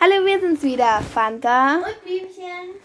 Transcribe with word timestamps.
Hallo, 0.00 0.24
wir 0.24 0.38
sind's 0.38 0.62
wieder, 0.62 1.00
Fanta. 1.12 1.78
Und 1.78 2.04
Blümchen. 2.04 2.76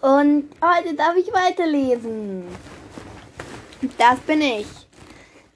Und 0.00 0.48
heute 0.62 0.94
darf 0.94 1.14
ich 1.14 1.30
weiterlesen. 1.30 2.44
Das 3.98 4.18
bin 4.20 4.40
ich. 4.40 4.66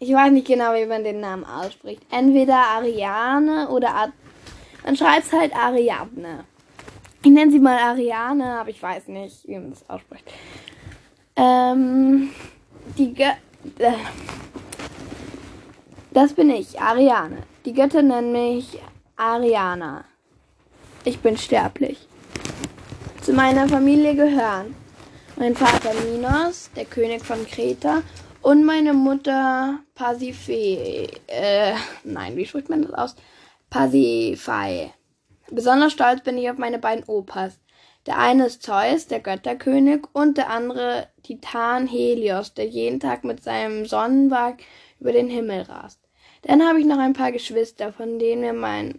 Ich 0.00 0.12
weiß 0.12 0.30
nicht 0.32 0.46
genau, 0.46 0.74
wie 0.74 0.84
man 0.84 1.04
den 1.04 1.20
Namen 1.20 1.46
ausspricht. 1.46 2.02
Entweder 2.10 2.56
Ariane 2.56 3.70
oder 3.70 3.94
Ad 3.94 4.12
man 4.84 4.96
schreibt 4.96 5.24
es 5.24 5.32
halt 5.32 5.56
Ariadne. 5.56 6.44
Ich 7.22 7.30
nenne 7.30 7.50
sie 7.52 7.58
mal 7.58 7.78
Ariane, 7.78 8.60
aber 8.60 8.68
ich 8.68 8.82
weiß 8.82 9.08
nicht, 9.08 9.48
wie 9.48 9.54
man 9.54 9.70
das 9.70 9.88
ausspricht. 9.88 10.30
Ähm, 11.36 12.34
die 12.98 13.14
Gö 13.14 13.24
äh, 13.78 13.92
Das 16.12 16.34
bin 16.34 16.50
ich, 16.50 16.78
Ariane. 16.78 17.44
Die 17.64 17.72
Götter 17.72 18.02
nennen 18.02 18.32
mich 18.32 18.78
Ariana. 19.16 20.04
Ich 21.08 21.20
bin 21.20 21.38
sterblich. 21.38 22.06
Zu 23.22 23.32
meiner 23.32 23.66
Familie 23.66 24.14
gehören 24.14 24.74
mein 25.36 25.56
Vater 25.56 25.94
Minos, 26.04 26.68
der 26.76 26.84
König 26.84 27.24
von 27.24 27.46
Kreta, 27.46 28.02
und 28.42 28.62
meine 28.62 28.92
Mutter 28.92 29.78
Pasiphae. 29.94 31.08
Äh, 31.26 31.72
nein, 32.04 32.36
wie 32.36 32.44
spricht 32.44 32.68
man 32.68 32.82
das 32.82 32.92
aus? 32.92 33.16
Pasiphae. 33.70 34.90
Besonders 35.50 35.94
stolz 35.94 36.22
bin 36.22 36.36
ich 36.36 36.50
auf 36.50 36.58
meine 36.58 36.78
beiden 36.78 37.04
Opas. 37.04 37.58
Der 38.04 38.18
eine 38.18 38.44
ist 38.44 38.62
Zeus, 38.62 39.06
der 39.06 39.20
Götterkönig, 39.20 40.02
und 40.12 40.36
der 40.36 40.50
andere 40.50 41.08
Titan 41.22 41.86
Helios, 41.86 42.52
der 42.52 42.66
jeden 42.66 43.00
Tag 43.00 43.24
mit 43.24 43.42
seinem 43.42 43.86
Sonnenwagen 43.86 44.58
über 45.00 45.12
den 45.12 45.30
Himmel 45.30 45.62
rast. 45.62 46.00
Dann 46.42 46.62
habe 46.62 46.80
ich 46.80 46.86
noch 46.86 46.98
ein 46.98 47.14
paar 47.14 47.32
Geschwister, 47.32 47.94
von 47.94 48.18
denen 48.18 48.42
mir 48.42 48.52
mein, 48.52 48.94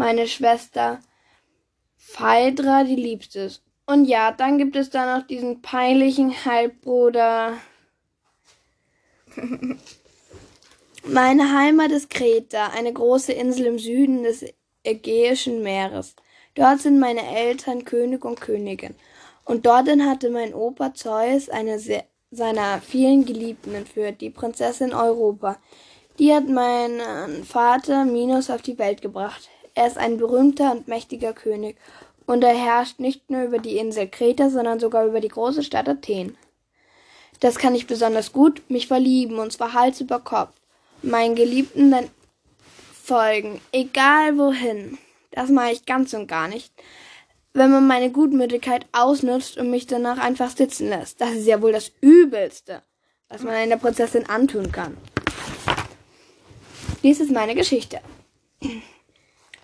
meine 0.00 0.26
Schwester 0.26 0.98
Phaedra 1.98 2.84
die 2.84 2.96
liebste 2.96 3.40
ist. 3.40 3.62
Und 3.84 4.06
ja, 4.06 4.32
dann 4.32 4.56
gibt 4.56 4.74
es 4.74 4.88
da 4.88 5.18
noch 5.18 5.26
diesen 5.26 5.60
peinlichen 5.60 6.32
Halbbruder. 6.46 7.58
Meine 11.04 11.52
Heimat 11.58 11.90
ist 11.90 12.08
Kreta, 12.08 12.68
eine 12.68 12.92
große 12.94 13.32
Insel 13.32 13.66
im 13.66 13.78
Süden 13.78 14.22
des 14.22 14.46
Ägäischen 14.84 15.62
Meeres. 15.62 16.14
Dort 16.54 16.80
sind 16.80 16.98
meine 16.98 17.26
Eltern 17.36 17.84
König 17.84 18.24
und 18.24 18.40
Königin. 18.40 18.94
Und 19.44 19.66
dorthin 19.66 20.08
hatte 20.08 20.30
mein 20.30 20.54
Opa 20.54 20.94
Zeus 20.94 21.50
eine 21.50 21.78
seiner 22.30 22.80
vielen 22.80 23.26
Geliebten 23.26 23.74
entführt, 23.74 24.22
die 24.22 24.30
Prinzessin 24.30 24.94
Europa. 24.94 25.58
Die 26.18 26.34
hat 26.34 26.48
meinen 26.48 27.44
Vater 27.44 28.04
Minos 28.04 28.50
auf 28.50 28.62
die 28.62 28.78
Welt 28.78 29.02
gebracht. 29.02 29.48
Er 29.74 29.86
ist 29.86 29.98
ein 29.98 30.16
berühmter 30.16 30.72
und 30.72 30.88
mächtiger 30.88 31.32
König 31.32 31.76
und 32.26 32.44
er 32.44 32.54
herrscht 32.54 33.00
nicht 33.00 33.30
nur 33.30 33.42
über 33.42 33.58
die 33.58 33.76
Insel 33.76 34.08
Kreta, 34.08 34.50
sondern 34.50 34.78
sogar 34.80 35.06
über 35.06 35.20
die 35.20 35.28
große 35.28 35.62
Stadt 35.62 35.88
Athen. 35.88 36.36
Das 37.40 37.58
kann 37.58 37.74
ich 37.74 37.86
besonders 37.86 38.32
gut, 38.32 38.62
mich 38.68 38.86
verlieben, 38.86 39.38
und 39.38 39.52
zwar 39.52 39.72
Hals 39.72 40.00
über 40.00 40.20
Kopf. 40.20 40.52
Meinen 41.02 41.34
Geliebten 41.34 41.90
dann 41.90 42.10
folgen, 43.02 43.60
egal 43.72 44.36
wohin. 44.38 44.98
Das 45.30 45.48
mache 45.48 45.72
ich 45.72 45.86
ganz 45.86 46.12
und 46.12 46.26
gar 46.26 46.48
nicht. 46.48 46.72
Wenn 47.52 47.70
man 47.70 47.86
meine 47.86 48.10
Gutmütigkeit 48.10 48.86
ausnutzt 48.92 49.56
und 49.56 49.70
mich 49.70 49.86
danach 49.86 50.18
einfach 50.18 50.50
sitzen 50.50 50.88
lässt. 50.88 51.20
Das 51.20 51.32
ist 51.32 51.46
ja 51.46 51.62
wohl 51.62 51.72
das 51.72 51.90
Übelste, 52.00 52.82
was 53.28 53.42
man 53.42 53.54
einer 53.54 53.78
Prinzessin 53.78 54.28
antun 54.28 54.70
kann. 54.70 54.96
Dies 57.02 57.18
ist 57.18 57.32
meine 57.32 57.54
Geschichte. 57.54 58.00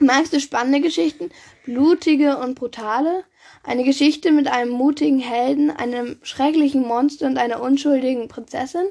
Magst 0.07 0.33
du 0.33 0.39
spannende 0.39 0.81
Geschichten? 0.81 1.31
Blutige 1.65 2.39
und 2.39 2.55
brutale? 2.55 3.25
Eine 3.65 3.83
Geschichte 3.83 4.31
mit 4.31 4.47
einem 4.47 4.71
mutigen 4.71 5.19
Helden, 5.19 5.73
einem 5.73 6.21
schrecklichen 6.23 6.83
Monster 6.83 7.27
und 7.27 7.39
einer 7.39 7.61
unschuldigen 7.61 8.28
Prinzessin? 8.28 8.87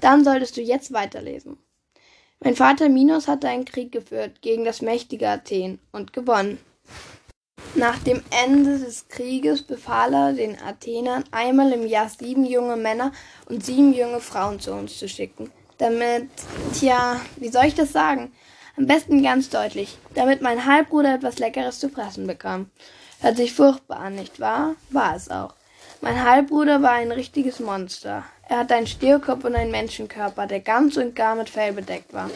Dann 0.00 0.22
solltest 0.22 0.56
du 0.56 0.60
jetzt 0.60 0.92
weiterlesen. 0.92 1.58
Mein 2.38 2.54
Vater 2.54 2.88
Minos 2.88 3.26
hatte 3.26 3.48
einen 3.48 3.64
Krieg 3.64 3.90
geführt 3.90 4.42
gegen 4.42 4.64
das 4.64 4.80
mächtige 4.80 5.28
Athen 5.28 5.80
und 5.90 6.12
gewonnen. 6.12 6.58
Nach 7.74 7.98
dem 7.98 8.22
Ende 8.30 8.78
des 8.78 9.08
Krieges 9.08 9.62
befahl 9.62 10.14
er 10.14 10.32
den 10.34 10.56
Athenern, 10.60 11.24
einmal 11.32 11.72
im 11.72 11.84
Jahr 11.84 12.08
sieben 12.08 12.46
junge 12.46 12.76
Männer 12.76 13.10
und 13.46 13.64
sieben 13.66 13.92
junge 13.92 14.20
Frauen 14.20 14.60
zu 14.60 14.72
uns 14.72 15.00
zu 15.00 15.08
schicken. 15.08 15.50
Damit, 15.78 16.30
tja, 16.78 17.20
wie 17.38 17.48
soll 17.48 17.64
ich 17.64 17.74
das 17.74 17.90
sagen? 17.90 18.30
Am 18.76 18.88
besten 18.88 19.22
ganz 19.22 19.50
deutlich, 19.50 19.98
damit 20.14 20.42
mein 20.42 20.66
Halbbruder 20.66 21.14
etwas 21.14 21.38
Leckeres 21.38 21.78
zu 21.78 21.88
fressen 21.88 22.26
bekam. 22.26 22.70
Hört 23.20 23.36
sich 23.36 23.54
furchtbar 23.54 24.00
an, 24.00 24.16
nicht 24.16 24.40
wahr? 24.40 24.74
War 24.90 25.14
es 25.14 25.30
auch. 25.30 25.54
Mein 26.00 26.24
Halbbruder 26.24 26.82
war 26.82 26.90
ein 26.90 27.12
richtiges 27.12 27.60
Monster. 27.60 28.24
Er 28.48 28.58
hatte 28.58 28.74
einen 28.74 28.88
Stierkopf 28.88 29.44
und 29.44 29.54
einen 29.54 29.70
Menschenkörper, 29.70 30.48
der 30.48 30.58
ganz 30.58 30.96
und 30.96 31.14
gar 31.14 31.36
mit 31.36 31.50
Fell 31.50 31.72
bedeckt 31.72 32.12
war. 32.12 32.28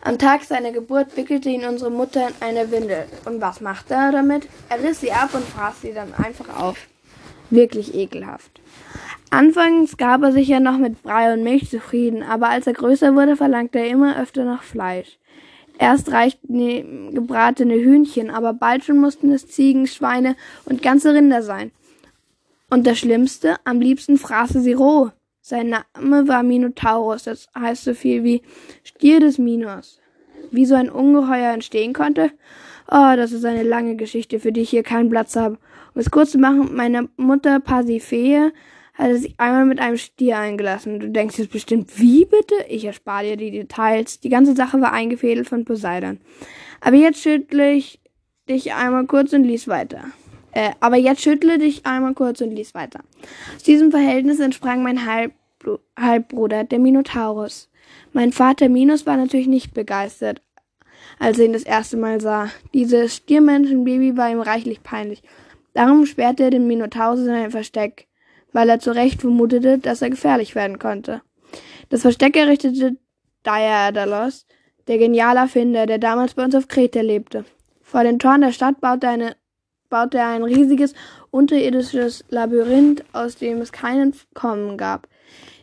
Am 0.00 0.18
Tag 0.18 0.44
seiner 0.44 0.72
Geburt 0.72 1.14
wickelte 1.16 1.50
ihn 1.50 1.66
unsere 1.66 1.90
Mutter 1.90 2.28
in 2.28 2.34
eine 2.40 2.70
Windel. 2.70 3.06
Und 3.26 3.42
was 3.42 3.60
machte 3.60 3.94
er 3.94 4.12
damit? 4.12 4.48
Er 4.70 4.82
riss 4.82 5.00
sie 5.00 5.12
ab 5.12 5.34
und 5.34 5.44
fraß 5.44 5.82
sie 5.82 5.92
dann 5.92 6.14
einfach 6.14 6.58
auf. 6.58 6.78
Wirklich 7.50 7.94
ekelhaft. 7.94 8.60
Anfangs 9.30 9.98
gab 9.98 10.22
er 10.22 10.32
sich 10.32 10.48
ja 10.48 10.58
noch 10.58 10.78
mit 10.78 11.02
Brei 11.02 11.34
und 11.34 11.42
Milch 11.42 11.68
zufrieden, 11.68 12.22
aber 12.22 12.48
als 12.48 12.66
er 12.66 12.72
größer 12.72 13.14
wurde, 13.14 13.36
verlangte 13.36 13.78
er 13.78 13.88
immer 13.88 14.18
öfter 14.18 14.44
nach 14.44 14.62
Fleisch. 14.62 15.18
Erst 15.78 16.10
reichten 16.10 17.14
gebratene 17.14 17.74
Hühnchen, 17.74 18.30
aber 18.30 18.54
bald 18.54 18.84
schon 18.84 18.98
mussten 18.98 19.30
es 19.32 19.46
Ziegen, 19.46 19.86
Schweine 19.86 20.36
und 20.64 20.82
ganze 20.82 21.12
Rinder 21.12 21.42
sein. 21.42 21.70
Und 22.70 22.86
das 22.86 22.98
Schlimmste, 22.98 23.56
am 23.64 23.80
liebsten 23.80 24.16
fraß 24.16 24.50
sie 24.50 24.72
roh. 24.72 25.10
Sein 25.40 25.68
Name 25.68 26.26
war 26.26 26.42
Minotaurus, 26.42 27.24
das 27.24 27.48
heißt 27.56 27.84
so 27.84 27.94
viel 27.94 28.24
wie 28.24 28.42
Stier 28.82 29.20
des 29.20 29.38
Minos. 29.38 30.00
Wie 30.50 30.66
so 30.66 30.74
ein 30.74 30.90
Ungeheuer 30.90 31.52
entstehen 31.52 31.92
konnte? 31.92 32.30
Oh, 32.90 33.14
das 33.16 33.32
ist 33.32 33.44
eine 33.44 33.62
lange 33.62 33.96
Geschichte, 33.96 34.40
für 34.40 34.52
die 34.52 34.62
ich 34.62 34.70
hier 34.70 34.82
keinen 34.82 35.10
Platz 35.10 35.36
habe. 35.36 35.58
Um 35.94 36.00
es 36.00 36.10
kurz 36.10 36.32
zu 36.32 36.38
machen, 36.38 36.74
meine 36.74 37.08
Mutter 37.16 37.60
Pasiphae 37.60 38.52
hatte 38.96 39.18
sich 39.18 39.34
einmal 39.38 39.66
mit 39.66 39.78
einem 39.78 39.98
Stier 39.98 40.38
eingelassen. 40.38 41.00
Du 41.00 41.10
denkst 41.10 41.38
jetzt 41.38 41.52
bestimmt, 41.52 41.98
wie 42.00 42.24
bitte? 42.24 42.54
Ich 42.68 42.84
erspare 42.84 43.24
dir 43.24 43.36
die 43.36 43.50
Details. 43.50 44.20
Die 44.20 44.30
ganze 44.30 44.56
Sache 44.56 44.80
war 44.80 44.92
eingefädelt 44.92 45.48
von 45.48 45.64
Poseidon. 45.64 46.18
Aber 46.80 46.96
jetzt 46.96 47.20
schüttle 47.20 47.72
ich 47.72 48.00
dich 48.48 48.72
einmal 48.72 49.06
kurz 49.06 49.32
und 49.32 49.44
lies 49.44 49.68
weiter. 49.68 50.04
Äh, 50.52 50.70
aber 50.80 50.96
jetzt 50.96 51.22
schüttle 51.22 51.58
dich 51.58 51.84
einmal 51.84 52.14
kurz 52.14 52.40
und 52.40 52.50
lies 52.50 52.74
weiter. 52.74 53.00
Aus 53.54 53.62
diesem 53.64 53.90
Verhältnis 53.90 54.40
entsprang 54.40 54.82
mein 54.82 55.04
Halbbr 55.04 55.34
Halbbruder, 55.98 56.64
der 56.64 56.78
Minotaurus. 56.78 57.68
Mein 58.12 58.32
Vater 58.32 58.68
Minos 58.68 59.04
war 59.04 59.16
natürlich 59.16 59.48
nicht 59.48 59.74
begeistert, 59.74 60.40
als 61.18 61.38
er 61.38 61.46
ihn 61.46 61.52
das 61.52 61.64
erste 61.64 61.96
Mal 61.96 62.20
sah. 62.20 62.50
Dieses 62.72 63.16
Stiermenschenbaby 63.16 64.16
war 64.16 64.30
ihm 64.30 64.40
reichlich 64.40 64.82
peinlich. 64.82 65.22
Darum 65.74 66.06
sperrte 66.06 66.44
er 66.44 66.50
den 66.50 66.66
Minotaurus 66.66 67.20
in 67.20 67.30
ein 67.30 67.50
Versteck 67.50 68.06
weil 68.52 68.68
er 68.68 68.80
zu 68.80 68.90
Recht 68.90 69.20
vermutete, 69.20 69.78
dass 69.78 70.02
er 70.02 70.10
gefährlich 70.10 70.54
werden 70.54 70.78
konnte. 70.78 71.22
Das 71.88 72.02
Versteck 72.02 72.36
errichtete 72.36 72.96
Daedalus, 73.42 74.46
der 74.88 74.98
geniale 74.98 75.40
Erfinder, 75.40 75.86
der 75.86 75.98
damals 75.98 76.34
bei 76.34 76.44
uns 76.44 76.54
auf 76.54 76.68
Kreta 76.68 77.00
lebte. 77.00 77.44
Vor 77.82 78.02
den 78.02 78.18
Toren 78.18 78.40
der 78.40 78.52
Stadt 78.52 78.80
baute, 78.80 79.08
eine, 79.08 79.36
baute 79.88 80.18
er 80.18 80.28
ein 80.28 80.42
riesiges 80.42 80.94
unterirdisches 81.30 82.24
Labyrinth, 82.28 83.04
aus 83.12 83.36
dem 83.36 83.60
es 83.60 83.72
keinen 83.72 84.14
Kommen 84.34 84.76
gab. 84.76 85.08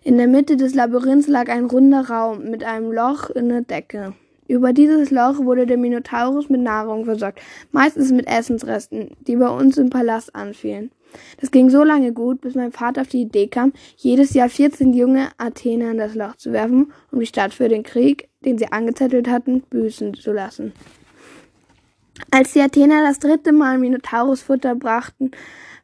In 0.03 0.17
der 0.17 0.27
Mitte 0.27 0.57
des 0.57 0.73
Labyrinths 0.75 1.27
lag 1.27 1.49
ein 1.49 1.65
runder 1.65 2.09
Raum 2.09 2.49
mit 2.49 2.63
einem 2.63 2.91
Loch 2.91 3.29
in 3.29 3.49
der 3.49 3.61
Decke. 3.61 4.13
Über 4.47 4.73
dieses 4.73 5.11
Loch 5.11 5.39
wurde 5.39 5.65
der 5.65 5.77
Minotaurus 5.77 6.49
mit 6.49 6.61
Nahrung 6.61 7.05
versorgt, 7.05 7.41
meistens 7.71 8.11
mit 8.11 8.27
Essensresten, 8.27 9.11
die 9.21 9.37
bei 9.37 9.47
uns 9.47 9.77
im 9.77 9.89
Palast 9.89 10.35
anfielen. 10.35 10.91
Das 11.39 11.51
ging 11.51 11.69
so 11.69 11.83
lange 11.83 12.13
gut, 12.13 12.41
bis 12.41 12.55
mein 12.55 12.71
Vater 12.71 13.01
auf 13.01 13.07
die 13.07 13.21
Idee 13.21 13.47
kam, 13.47 13.73
jedes 13.97 14.33
Jahr 14.33 14.49
14 14.49 14.93
junge 14.93 15.29
Athener 15.37 15.91
in 15.91 15.97
das 15.97 16.15
Loch 16.15 16.35
zu 16.35 16.51
werfen, 16.51 16.91
um 17.11 17.19
die 17.19 17.25
Stadt 17.25 17.53
für 17.53 17.69
den 17.69 17.83
Krieg, 17.83 18.29
den 18.45 18.57
sie 18.57 18.71
angezettelt 18.71 19.27
hatten, 19.27 19.61
büßen 19.61 20.13
zu 20.13 20.31
lassen. 20.31 20.73
Als 22.31 22.53
die 22.53 22.61
Athener 22.61 23.03
das 23.03 23.19
dritte 23.19 23.51
Mal 23.51 23.77
Minotaurusfutter 23.77 24.75
brachten, 24.75 25.31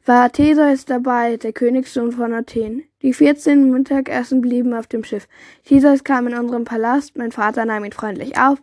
war 0.04 0.32
Theseus 0.32 0.84
dabei, 0.84 1.36
der 1.36 1.52
Königssohn 1.52 2.12
von 2.12 2.32
Athen. 2.32 2.84
Die 3.02 3.12
14 3.12 3.70
Mittagessen 3.70 4.40
blieben 4.40 4.74
auf 4.74 4.86
dem 4.86 5.04
Schiff. 5.04 5.28
Theseus 5.64 6.04
kam 6.04 6.26
in 6.26 6.36
unseren 6.36 6.64
Palast, 6.64 7.16
mein 7.16 7.32
Vater 7.32 7.64
nahm 7.64 7.84
ihn 7.84 7.92
freundlich 7.92 8.38
auf, 8.38 8.60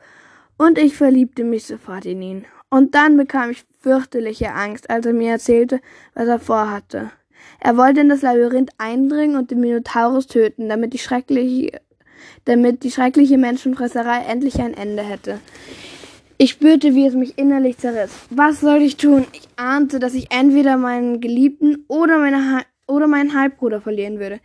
und 0.57 0.77
ich 0.77 0.97
verliebte 0.97 1.43
mich 1.43 1.65
sofort 1.65 2.05
in 2.05 2.21
ihn. 2.21 2.45
Und 2.69 2.95
dann 2.95 3.17
bekam 3.17 3.51
ich 3.51 3.65
fürchterliche 3.79 4.53
Angst, 4.53 4.89
als 4.89 5.05
er 5.05 5.13
mir 5.13 5.31
erzählte, 5.31 5.79
was 6.13 6.27
er 6.27 6.39
vorhatte. 6.39 7.11
Er 7.59 7.77
wollte 7.77 8.01
in 8.01 8.09
das 8.09 8.21
Labyrinth 8.21 8.71
eindringen 8.77 9.37
und 9.37 9.51
den 9.51 9.61
Minotaurus 9.61 10.27
töten, 10.27 10.69
damit 10.69 10.93
die 10.93 10.99
schreckliche, 10.99 11.79
damit 12.45 12.83
die 12.83 12.91
schreckliche 12.91 13.37
Menschenfresserei 13.37 14.25
endlich 14.27 14.59
ein 14.59 14.73
Ende 14.73 15.03
hätte. 15.03 15.39
Ich 16.37 16.51
spürte, 16.51 16.93
wie 16.93 17.07
es 17.07 17.15
mich 17.15 17.37
innerlich 17.37 17.77
zerriss. 17.77 18.11
Was 18.29 18.59
sollte 18.59 18.85
ich 18.85 18.97
tun? 18.97 19.25
Ich 19.33 19.47
ahnte, 19.55 19.97
dass 19.97 20.13
ich 20.13 20.31
entweder 20.31 20.77
meinen 20.77 21.19
Geliebten 21.19 21.85
oder, 21.87 22.19
meine 22.19 22.63
oder 22.87 23.07
meinen 23.07 23.33
Halbbruder 23.33 23.81
verlieren 23.81 24.19
würde. 24.19 24.39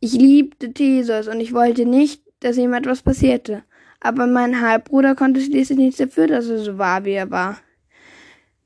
Ich 0.00 0.12
liebte 0.12 0.72
Theseus 0.72 1.28
und 1.28 1.40
ich 1.40 1.52
wollte 1.52 1.84
nicht, 1.84 2.22
dass 2.40 2.56
ihm 2.56 2.72
etwas 2.72 3.02
passierte. 3.02 3.64
Aber 4.00 4.26
mein 4.26 4.60
Halbbruder 4.60 5.14
konnte 5.14 5.40
schließlich 5.40 5.78
nichts 5.78 5.98
dafür, 5.98 6.26
dass 6.26 6.48
er 6.48 6.58
so 6.58 6.78
war, 6.78 7.04
wie 7.04 7.12
er 7.12 7.30
war. 7.30 7.58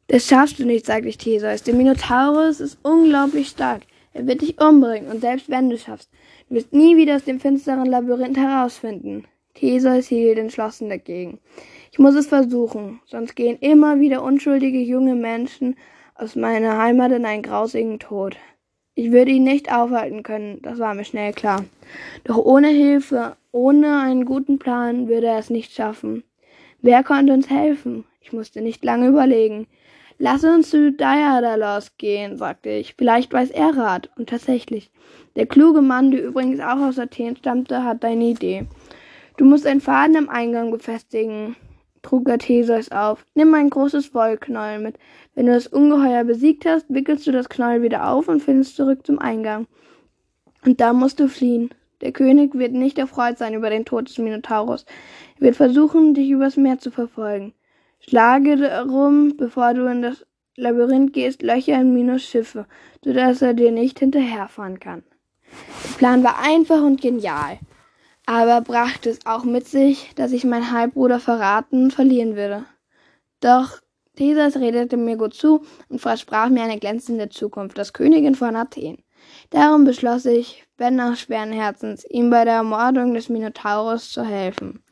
Das 0.06 0.26
schaffst 0.26 0.58
du 0.58 0.64
nicht, 0.64 0.86
sagte 0.86 1.08
ich 1.08 1.19
Theseus. 1.19 1.62
Der 1.62 1.75
Minotaurus 1.75 2.60
ist 2.60 2.78
unglaublich 2.82 3.48
stark. 3.48 3.82
Er 4.12 4.26
wird 4.26 4.42
dich 4.42 4.60
umbringen 4.60 5.10
und 5.10 5.20
selbst 5.20 5.48
wenn 5.48 5.70
du 5.70 5.76
schaffst, 5.76 6.08
du 6.48 6.54
wirst 6.54 6.72
nie 6.72 6.96
wieder 6.96 7.16
aus 7.16 7.25
dem 7.25 7.40
finsteren 7.40 7.86
Labyrinth 7.86 8.36
herausfinden. 8.36 9.25
Theseus 9.54 10.06
hielt 10.06 10.38
entschlossen 10.38 10.88
dagegen. 10.88 11.40
Ich 11.90 11.98
muss 11.98 12.14
es 12.14 12.26
versuchen, 12.26 13.00
sonst 13.06 13.34
gehen 13.34 13.58
immer 13.58 14.00
wieder 14.00 14.22
unschuldige 14.22 14.80
junge 14.80 15.14
Menschen 15.14 15.76
aus 16.14 16.37
meiner 16.37 16.78
Heimat 16.78 17.12
in 17.12 17.25
einen 17.25 17.42
grausigen 17.42 17.98
Tod. 17.98 18.37
Ich 18.96 19.11
würde 19.11 19.32
ihn 19.32 19.43
nicht 19.43 19.73
aufhalten 19.73 20.23
können, 20.23 20.61
das 20.62 20.79
war 20.79 20.94
mir 20.94 21.05
schnell 21.05 21.32
klar. 21.32 21.64
Doch 22.23 22.38
ohne 22.38 22.69
Hilfe, 22.69 23.37
ohne 23.50 24.00
einen 24.00 24.25
guten 24.25 24.61
Plan 24.61 25.08
würde 25.08 25.26
er 25.26 25.38
es 25.38 25.50
nicht 25.50 25.73
schaffen. 25.73 26.23
Wer 26.81 27.02
konnte 27.02 27.32
uns 27.32 27.50
helfen? 27.50 28.05
Ich 28.20 28.32
musste 28.32 28.61
nicht 28.61 28.85
lange 28.85 29.08
überlegen. 29.08 29.67
Lass 30.19 30.44
uns 30.44 30.70
zu 30.70 30.93
Diadalos 30.93 31.96
gehen, 31.99 32.37
sagte 32.37 32.70
ich. 32.70 32.94
Vielleicht 32.96 33.32
weiß 33.32 33.50
er 33.50 33.76
Rat. 33.76 34.11
Und 34.17 34.29
tatsächlich. 34.29 34.93
Der 35.35 35.47
kluge 35.47 35.82
Mann, 35.82 36.12
der 36.12 36.23
übrigens 36.23 36.61
auch 36.61 36.79
aus 36.79 36.99
Athen 36.99 37.37
stammte, 37.37 37.82
hat 37.82 38.05
eine 38.05 38.25
Idee. 38.25 38.67
Du 39.37 39.44
musst 39.44 39.67
einen 39.67 39.81
Faden 39.81 40.17
am 40.17 40.29
Eingang 40.29 40.70
befestigen, 40.70 41.56
trug 42.04 42.28
er 42.28 42.38
Theseus 42.38 42.92
auf. 42.92 43.26
Nimm 43.34 43.52
ein 43.54 43.70
großes 43.70 44.14
Wollknäuel 44.14 44.78
mit. 44.78 44.98
Wenn 45.34 45.46
du 45.46 45.52
das 45.52 45.66
Ungeheuer 45.66 46.22
besiegt 46.22 46.66
hast, 46.66 46.86
wickelst 46.88 47.26
du 47.26 47.32
das 47.32 47.48
Knäuel 47.48 47.82
wieder 47.82 48.08
auf 48.08 48.28
und 48.28 48.40
findest 48.40 48.76
zurück 48.76 49.04
zum 49.04 49.18
Eingang. 49.18 49.66
Und 50.64 50.80
da 50.80 50.92
musst 50.92 51.18
du 51.18 51.28
fliehen. 51.28 51.70
Der 52.00 52.12
König 52.12 52.54
wird 52.54 52.72
nicht 52.72 52.98
erfreut 52.98 53.38
sein 53.38 53.54
über 53.54 53.70
den 53.70 53.84
Tod 53.84 54.08
des 54.08 54.18
Minotaurus. 54.18 54.84
Er 55.36 55.42
wird 55.42 55.56
versuchen, 55.56 56.14
dich 56.14 56.30
übers 56.30 56.56
Meer 56.56 56.78
zu 56.78 56.90
verfolgen. 56.90 57.54
Schlage 58.00 58.56
darum, 58.56 59.36
bevor 59.36 59.74
du 59.74 59.86
in 59.86 60.02
das 60.02 60.26
Labyrinth 60.56 61.12
gehst, 61.12 61.42
Löcher 61.42 61.80
in 61.80 61.94
Minos 61.94 62.22
Schiffe, 62.22 62.66
so 63.02 63.12
dass 63.12 63.42
er 63.42 63.54
dir 63.54 63.72
nicht 63.72 63.98
hinterherfahren 63.98 64.78
kann. 64.78 65.02
Der 65.84 65.98
Plan 65.98 66.22
war 66.22 66.38
einfach 66.42 66.82
und 66.82 67.00
genial, 67.00 67.58
aber 68.26 68.61
brachte 68.61 69.11
es 69.11 69.26
auch 69.26 69.44
mit 69.44 69.69
sich, 69.69 70.12
dass 70.15 70.32
ich 70.32 70.44
meinen 70.44 70.73
Halbbruder 70.73 71.21
verraten 71.21 71.85
und 71.85 71.93
verlieren 71.93 72.37
würde. 72.37 72.65
Doch 73.41 73.81
Theseus 74.17 74.56
redete 74.56 74.97
mir 74.97 75.17
gut 75.17 75.35
zu 75.35 75.65
und 75.88 76.00
versprach 76.00 76.49
mir 76.49 76.62
eine 76.62 76.79
glänzende 76.79 77.29
Zukunft 77.29 77.79
als 77.79 77.93
Königin 77.93 78.35
von 78.35 78.56
Athen. 78.56 78.99
Darum 79.50 79.85
beschloss 79.85 80.25
ich, 80.26 80.65
wenn 80.76 81.00
auch 81.00 81.17
schweren 81.17 81.53
Herzens, 81.53 82.05
ihm 82.09 82.31
bei 82.31 82.44
der 82.44 82.55
Ermordung 82.55 83.15
des 83.15 83.29
Minotaurus 83.29 84.11
zu 84.11 84.25
helfen. 84.25 84.82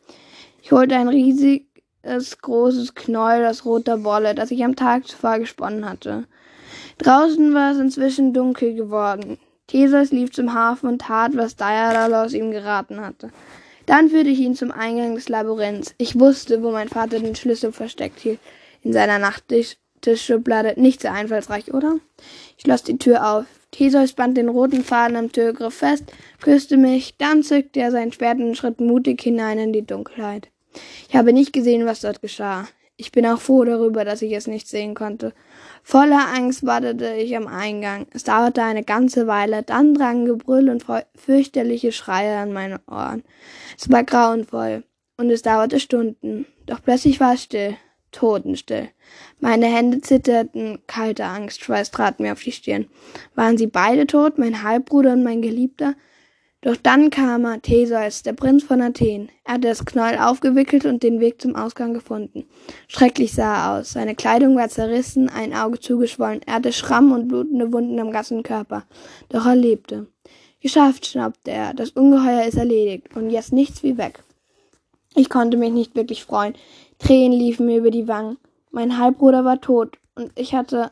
Ich 0.62 0.72
holte 0.72 0.96
ein 0.96 1.08
riesig 1.08 1.68
das 2.02 2.38
großes 2.38 2.94
Knäuel 2.94 3.46
aus 3.46 3.64
roter 3.64 4.02
Wolle, 4.04 4.34
das 4.34 4.50
ich 4.50 4.64
am 4.64 4.74
Tag 4.76 5.06
zuvor 5.06 5.38
gesponnen 5.38 5.88
hatte. 5.88 6.26
Draußen 6.98 7.54
war 7.54 7.72
es 7.72 7.78
inzwischen 7.78 8.32
dunkel 8.32 8.74
geworden. 8.74 9.38
Theseus 9.66 10.12
lief 10.12 10.32
zum 10.32 10.54
Hafen 10.54 10.88
und 10.88 11.02
tat, 11.02 11.36
was 11.36 11.56
Daedalus 11.56 12.32
ihm 12.34 12.50
geraten 12.50 13.00
hatte. 13.00 13.30
Dann 13.86 14.10
führte 14.10 14.30
ich 14.30 14.38
ihn 14.38 14.54
zum 14.54 14.70
Eingang 14.70 15.14
des 15.14 15.28
Labyrinths. 15.28 15.94
Ich 15.98 16.18
wusste, 16.18 16.62
wo 16.62 16.70
mein 16.70 16.88
Vater 16.88 17.18
den 17.18 17.34
Schlüssel 17.34 17.72
versteckt 17.72 18.20
hielt. 18.20 18.38
In 18.82 18.92
seiner 18.92 19.18
Nachttischschublade. 19.18 20.74
Nicht 20.80 21.00
sehr 21.00 21.12
einfallsreich, 21.12 21.72
oder? 21.72 21.96
Ich 22.56 22.64
schloss 22.64 22.82
die 22.82 22.98
Tür 22.98 23.26
auf. 23.26 23.46
Theseus 23.72 24.12
band 24.12 24.36
den 24.36 24.50
roten 24.50 24.84
Faden 24.84 25.16
am 25.16 25.32
Türgriff 25.32 25.74
fest, 25.74 26.04
küsste 26.42 26.76
mich, 26.76 27.16
dann 27.16 27.42
zückte 27.42 27.80
er 27.80 27.90
sein 27.90 28.12
Schwert 28.12 28.38
und 28.38 28.54
schritt 28.54 28.80
mutig 28.80 29.22
hinein 29.22 29.58
in 29.58 29.72
die 29.72 29.86
Dunkelheit. 29.86 30.50
Ich 31.08 31.16
habe 31.16 31.32
nicht 31.32 31.54
gesehen, 31.54 31.86
was 31.86 32.00
dort 32.00 32.20
geschah. 32.20 32.68
Ich 32.96 33.10
bin 33.10 33.26
auch 33.26 33.40
froh 33.40 33.64
darüber, 33.64 34.04
dass 34.04 34.22
ich 34.22 34.32
es 34.32 34.46
nicht 34.46 34.68
sehen 34.68 34.94
konnte. 34.94 35.32
Voller 35.82 36.28
Angst 36.34 36.64
wartete 36.64 37.14
ich 37.14 37.36
am 37.36 37.46
Eingang. 37.46 38.06
Es 38.12 38.24
dauerte 38.24 38.62
eine 38.62 38.84
ganze 38.84 39.26
Weile, 39.26 39.62
dann 39.62 39.94
drangen 39.94 40.26
Gebrüll 40.26 40.68
und 40.68 40.84
fürchterliche 41.16 41.92
Schreie 41.92 42.36
an 42.38 42.52
meine 42.52 42.80
Ohren. 42.86 43.24
Es 43.78 43.90
war 43.90 44.04
grauenvoll, 44.04 44.84
und 45.16 45.30
es 45.30 45.42
dauerte 45.42 45.80
Stunden. 45.80 46.46
Doch 46.66 46.82
plötzlich 46.82 47.20
war 47.20 47.34
es 47.34 47.44
still, 47.44 47.76
totenstill. 48.10 48.88
Meine 49.40 49.66
Hände 49.66 50.00
zitterten, 50.00 50.80
kalte 50.86 51.24
Angstschweiß 51.24 51.90
trat 51.90 52.20
mir 52.20 52.32
auf 52.32 52.42
die 52.42 52.52
Stirn. 52.52 52.88
Waren 53.34 53.56
sie 53.56 53.66
beide 53.66 54.06
tot, 54.06 54.38
mein 54.38 54.62
Halbbruder 54.62 55.12
und 55.12 55.22
mein 55.22 55.42
Geliebter? 55.42 55.94
Doch 56.64 56.76
dann 56.76 57.10
kam 57.10 57.44
er, 57.44 57.60
Theseus, 57.60 58.22
der 58.22 58.34
Prinz 58.34 58.62
von 58.62 58.80
Athen. 58.80 59.30
Er 59.44 59.54
hatte 59.54 59.66
das 59.66 59.84
Knäuel 59.84 60.18
aufgewickelt 60.18 60.86
und 60.86 61.02
den 61.02 61.18
Weg 61.18 61.42
zum 61.42 61.56
Ausgang 61.56 61.92
gefunden. 61.92 62.44
Schrecklich 62.86 63.32
sah 63.32 63.54
er 63.54 63.80
aus. 63.80 63.92
Seine 63.92 64.14
Kleidung 64.14 64.56
war 64.56 64.68
zerrissen, 64.68 65.28
ein 65.28 65.54
Auge 65.54 65.80
zugeschwollen. 65.80 66.40
Er 66.46 66.54
hatte 66.54 66.72
Schramm 66.72 67.10
und 67.10 67.26
blutende 67.26 67.72
Wunden 67.72 67.98
am 67.98 68.12
ganzen 68.12 68.44
Körper. 68.44 68.84
Doch 69.28 69.44
er 69.44 69.56
lebte. 69.56 70.06
Geschafft, 70.60 71.04
schnappte 71.04 71.50
er. 71.50 71.74
Das 71.74 71.90
Ungeheuer 71.90 72.44
ist 72.44 72.56
erledigt. 72.56 73.08
Und 73.16 73.30
jetzt 73.30 73.52
nichts 73.52 73.82
wie 73.82 73.98
weg. 73.98 74.22
Ich 75.16 75.28
konnte 75.28 75.56
mich 75.56 75.72
nicht 75.72 75.96
wirklich 75.96 76.22
freuen. 76.22 76.54
Tränen 77.00 77.36
liefen 77.36 77.66
mir 77.66 77.78
über 77.78 77.90
die 77.90 78.06
Wangen. 78.06 78.36
Mein 78.70 78.98
Halbbruder 78.98 79.44
war 79.44 79.60
tot. 79.60 79.98
Und 80.14 80.30
ich 80.36 80.54
hatte. 80.54 80.90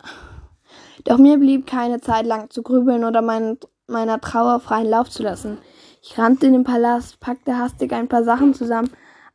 Doch 1.04 1.18
mir 1.18 1.38
blieb 1.38 1.68
keine 1.68 2.00
Zeit 2.00 2.26
lang 2.26 2.50
zu 2.50 2.62
grübeln 2.62 3.04
oder 3.04 3.22
meinen 3.22 3.58
meiner 3.90 4.20
Trauer 4.20 4.60
freien 4.60 4.88
Lauf 4.88 5.10
zu 5.10 5.22
lassen. 5.22 5.58
Ich 6.02 6.16
rannte 6.16 6.46
in 6.46 6.54
den 6.54 6.64
Palast, 6.64 7.20
packte 7.20 7.58
hastig 7.58 7.92
ein 7.92 8.08
paar 8.08 8.24
Sachen 8.24 8.54
zusammen, 8.54 8.90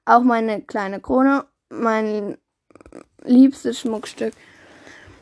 auch 0.05 0.23
meine 0.23 0.61
kleine 0.61 0.99
Krone, 0.99 1.45
mein 1.69 2.37
liebstes 3.23 3.79
Schmuckstück. 3.79 4.33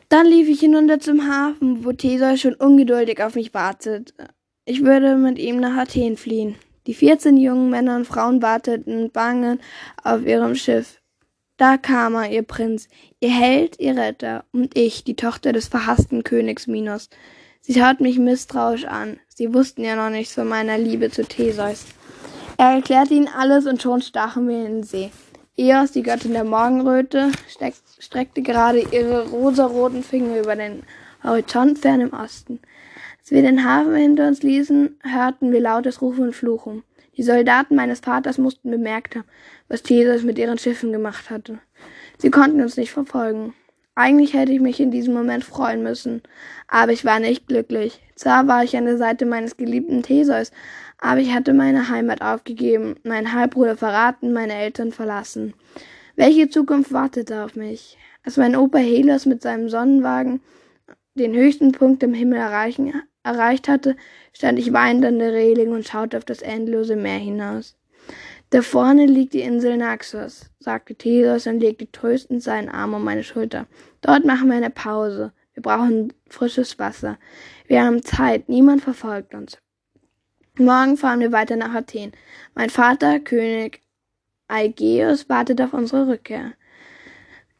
Dann 0.09 0.27
lief 0.27 0.47
ich 0.47 0.59
hinunter 0.59 0.99
zum 0.99 1.27
Hafen, 1.27 1.83
wo 1.83 1.91
Theseus 1.91 2.39
schon 2.39 2.53
ungeduldig 2.53 3.23
auf 3.23 3.35
mich 3.35 3.53
wartet. 3.53 4.13
Ich 4.65 4.83
würde 4.83 5.17
mit 5.17 5.39
ihm 5.39 5.59
nach 5.59 5.75
Athen 5.75 6.17
fliehen. 6.17 6.55
Die 6.85 6.93
vierzehn 6.93 7.37
jungen 7.37 7.69
Männer 7.69 7.95
und 7.95 8.05
Frauen 8.05 8.41
warteten 8.41 9.11
bangen 9.11 9.59
auf 10.03 10.25
ihrem 10.25 10.55
Schiff. 10.55 11.01
Da 11.57 11.77
kam 11.77 12.15
er, 12.15 12.29
ihr 12.29 12.43
Prinz, 12.43 12.87
ihr 13.19 13.29
Held, 13.29 13.79
ihr 13.79 13.95
Retter, 13.95 14.43
und 14.51 14.77
ich, 14.77 15.03
die 15.03 15.15
Tochter 15.15 15.53
des 15.53 15.67
verhassten 15.67 16.23
Königs 16.23 16.67
Minos. 16.67 17.09
Sie 17.65 17.73
schauten 17.75 18.03
mich 18.03 18.19
misstrauisch 18.19 18.83
an. 18.83 19.21
Sie 19.29 19.53
wussten 19.53 19.85
ja 19.85 19.95
noch 19.95 20.09
nichts 20.09 20.33
von 20.33 20.49
meiner 20.49 20.77
Liebe 20.77 21.09
zu 21.09 21.23
Theseus. 21.23 21.85
Er 22.57 22.75
erklärte 22.75 23.13
ihnen 23.13 23.29
alles 23.29 23.65
und 23.65 23.81
schon 23.81 24.01
stachen 24.01 24.49
wir 24.49 24.65
in 24.65 24.73
den 24.73 24.83
See. 24.83 25.11
Eos, 25.55 25.93
die 25.93 26.03
Göttin 26.03 26.33
der 26.33 26.43
Morgenröte, 26.43 27.31
streckte 27.99 28.41
gerade 28.41 28.79
ihre 28.91 29.29
rosaroten 29.29 30.03
Finger 30.03 30.41
über 30.41 30.57
den 30.57 30.83
Horizont 31.23 31.79
fern 31.79 32.01
im 32.01 32.11
Osten. 32.11 32.59
Als 33.21 33.31
wir 33.31 33.41
den 33.41 33.63
Hafen 33.63 33.95
hinter 33.95 34.27
uns 34.27 34.43
ließen, 34.43 34.99
hörten 35.01 35.53
wir 35.53 35.61
lautes 35.61 36.01
Rufen 36.01 36.25
und 36.25 36.35
Fluchen. 36.35 36.83
Die 37.15 37.23
Soldaten 37.23 37.75
meines 37.77 38.01
Vaters 38.01 38.37
mussten 38.37 38.71
bemerkt 38.71 39.15
haben, 39.15 39.27
was 39.69 39.83
Theseus 39.83 40.23
mit 40.23 40.37
ihren 40.37 40.57
Schiffen 40.57 40.91
gemacht 40.91 41.29
hatte. 41.29 41.59
Sie 42.17 42.29
konnten 42.29 42.59
uns 42.59 42.75
nicht 42.75 42.91
verfolgen. 42.91 43.53
Eigentlich 43.95 44.33
hätte 44.33 44.51
ich 44.51 44.59
mich 44.59 44.79
in 44.79 44.89
diesem 44.89 45.13
Moment 45.13 45.43
freuen 45.43 45.83
müssen, 45.83 46.23
aber 46.67 46.91
ich 46.91 47.05
war 47.05 47.19
nicht 47.19 47.47
glücklich. 47.47 48.01
Zwar 48.15 48.47
war 48.47 48.63
ich 48.63 48.75
an 48.75 48.85
der 48.85 48.97
Seite 48.97 49.27
meines 49.27 49.55
geliebten 49.55 50.01
Theseus, 50.01 50.51
aber 50.97 51.19
ich 51.19 51.31
hatte 51.31 51.53
meine 51.53 51.89
Heimat 51.89 52.21
aufgegeben, 52.21 52.95
meinen 53.03 53.33
Halbbruder 53.33 53.77
verraten, 53.77 54.33
meine 54.33 54.55
Eltern 54.55 54.91
verlassen. 54.91 55.53
Welche 56.15 56.49
Zukunft 56.49 56.91
wartete 56.91 57.43
auf 57.43 57.55
mich? 57.55 57.97
Als 58.23 58.37
mein 58.37 58.55
Opa 58.55 58.79
Helos 58.79 59.27
mit 59.27 59.43
seinem 59.43 59.69
Sonnenwagen 59.69 60.41
den 61.13 61.35
höchsten 61.35 61.71
Punkt 61.71 62.01
im 62.01 62.15
Himmel 62.15 62.39
erreichen, 62.39 62.93
erreicht 63.21 63.67
hatte, 63.67 63.95
stand 64.33 64.57
ich 64.57 64.73
weinend 64.73 65.05
an 65.05 65.19
der 65.19 65.33
Reling 65.33 65.71
und 65.71 65.87
schaute 65.87 66.17
auf 66.17 66.25
das 66.25 66.41
endlose 66.41 66.95
Meer 66.95 67.19
hinaus. 67.19 67.75
Da 68.53 68.61
vorne 68.61 69.07
liegt 69.07 69.33
die 69.33 69.41
Insel 69.41 69.77
Naxos, 69.77 70.51
sagte 70.59 70.93
Theseus 70.93 71.47
und 71.47 71.59
legte 71.59 71.91
tröstend 71.91 72.43
seinen 72.43 72.69
Arm 72.69 72.93
um 72.93 73.03
meine 73.03 73.23
Schulter. 73.23 73.65
Dort 74.01 74.25
machen 74.25 74.47
wir 74.47 74.55
eine 74.55 74.69
Pause. 74.69 75.33
Wir 75.55 75.63
brauchen 75.63 76.13
frisches 76.29 76.77
Wasser. 76.77 77.17
Wir 77.65 77.83
haben 77.83 78.03
Zeit. 78.03 78.49
Niemand 78.49 78.83
verfolgt 78.83 79.33
uns. 79.33 79.57
Morgen 80.59 80.97
fahren 80.97 81.19
wir 81.19 81.31
weiter 81.31 81.55
nach 81.55 81.73
Athen. 81.73 82.11
Mein 82.53 82.69
Vater, 82.69 83.19
König 83.19 83.81
Aegeus, 84.47 85.29
wartet 85.29 85.59
auf 85.59 85.73
unsere 85.73 86.07
Rückkehr. 86.07 86.53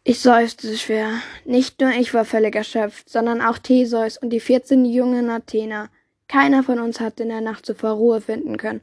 Ich 0.04 0.20
seufzte 0.20 0.78
schwer. 0.78 1.10
Nicht 1.44 1.82
nur 1.82 1.90
ich 1.90 2.14
war 2.14 2.24
völlig 2.24 2.56
erschöpft, 2.56 3.10
sondern 3.10 3.42
auch 3.42 3.58
Theseus 3.58 4.20
und 4.20 4.30
die 4.30 4.40
vierzehn 4.40 4.86
jungen 4.86 5.32
Athener. 5.32 5.90
Keiner 6.28 6.62
von 6.62 6.78
uns 6.78 7.00
hatte 7.00 7.24
in 7.24 7.30
der 7.30 7.42
Nacht 7.42 7.66
zuvor 7.66 7.94
Ruhe 7.94 8.22
finden 8.22 8.58
können. 8.58 8.82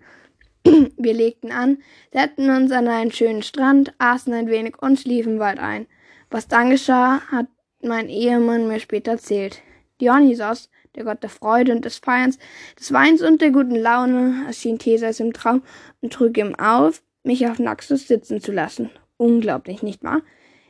Wir 0.96 1.14
legten 1.14 1.52
an, 1.52 1.78
setzten 2.12 2.50
uns 2.50 2.72
an 2.72 2.88
einen 2.88 3.12
schönen 3.12 3.42
Strand, 3.42 3.94
aßen 3.98 4.32
ein 4.32 4.48
wenig 4.48 4.80
und 4.80 5.00
schliefen 5.00 5.38
bald 5.38 5.58
ein. 5.58 5.86
Was 6.30 6.48
dann 6.48 6.70
geschah, 6.70 7.20
hat 7.28 7.46
mein 7.82 8.08
Ehemann 8.08 8.68
mir 8.68 8.80
später 8.80 9.12
erzählt. 9.12 9.62
Dionysos, 10.00 10.70
der 10.94 11.04
Gott 11.04 11.22
der 11.22 11.30
Freude 11.30 11.72
und 11.72 11.84
des 11.84 11.98
Feierns, 11.98 12.38
des 12.78 12.92
Weins 12.92 13.22
und 13.22 13.40
der 13.40 13.50
guten 13.50 13.76
Laune, 13.76 14.44
erschien 14.46 14.78
Theseus 14.78 15.20
im 15.20 15.32
Traum 15.32 15.62
und 16.00 16.12
trug 16.12 16.36
ihm 16.36 16.54
auf, 16.56 17.02
mich 17.22 17.46
auf 17.46 17.58
Naxos 17.58 18.06
sitzen 18.06 18.40
zu 18.40 18.52
lassen. 18.52 18.90
Unglaublich, 19.16 19.82
nicht 19.82 20.02
wahr? 20.02 20.22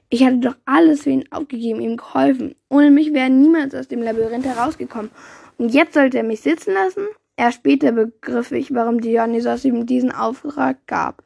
Ich 0.09 0.25
hatte 0.25 0.38
doch 0.38 0.56
alles 0.64 1.04
für 1.04 1.11
ihn 1.11 1.25
aufgegeben, 1.30 1.80
ihm 1.80 1.97
geholfen. 1.97 2.56
Ohne 2.68 2.90
mich 2.90 3.12
wäre 3.12 3.30
niemals 3.30 3.75
aus 3.75 3.87
dem 3.87 4.02
Labyrinth 4.02 4.44
herausgekommen. 4.44 5.11
Und 5.56 5.73
jetzt 5.73 5.94
sollte 5.94 6.18
er 6.18 6.25
mich 6.25 6.40
sitzen 6.40 6.75
lassen? 6.75 7.06
Erst 7.37 7.59
später 7.59 7.93
begriff 7.93 8.53
ich, 8.53 8.75
warum 8.75 9.01
Dionysos 9.01 9.65
ihm 9.65 9.87
diesen 9.87 10.13
Auftrag 10.13 10.87
gab. 10.87 11.23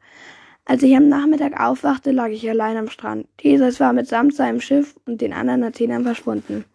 Als 0.65 0.81
ich 0.81 0.95
am 0.95 1.09
Nachmittag 1.09 1.59
aufwachte, 1.59 2.11
lag 2.11 2.29
ich 2.29 2.49
allein 2.49 2.77
am 2.77 2.89
Strand. 2.89 3.27
Theseus 3.37 3.79
war 3.79 3.93
mitsamt 3.93 4.33
seinem 4.33 4.61
Schiff 4.61 4.95
und 5.05 5.21
den 5.21 5.33
anderen 5.33 5.63
Athenern 5.63 6.03
verschwunden. 6.03 6.65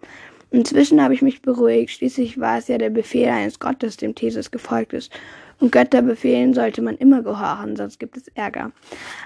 Inzwischen 0.52 1.02
habe 1.02 1.14
ich 1.14 1.22
mich 1.22 1.42
beruhigt. 1.42 1.90
Schließlich 1.90 2.38
war 2.38 2.58
es 2.58 2.68
ja 2.68 2.78
der 2.78 2.90
Befehl 2.90 3.28
eines 3.28 3.58
Gottes, 3.58 3.96
dem 3.96 4.14
Theseus 4.14 4.50
gefolgt 4.50 4.92
ist. 4.92 5.12
Und 5.60 5.72
Götterbefehlen 5.72 6.54
sollte 6.54 6.80
man 6.80 6.96
immer 6.96 7.22
gehorchen, 7.22 7.76
sonst 7.76 8.00
gibt 8.00 8.16
es 8.16 8.28
Ärger. 8.28 8.72